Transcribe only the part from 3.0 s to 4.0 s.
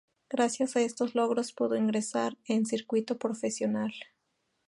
profesional.